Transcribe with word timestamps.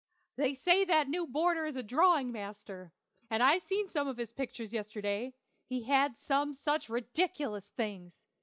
They 0.35 0.55
say 0.55 0.83
that 0.85 1.09
new 1.09 1.27
boarder 1.27 1.67
is 1.67 1.75
a 1.75 1.83
drawing 1.83 2.31
master, 2.31 2.91
and 3.29 3.43
I 3.43 3.59
seen 3.59 3.87
some 3.87 4.07
of 4.07 4.17
his 4.17 4.31
pictures 4.31 4.73
yesterday; 4.73 5.35
he 5.67 5.83
had 5.83 6.17
some 6.17 6.53
such 6.55 6.89
ridiculous 6.89 7.67
things. 7.67 8.23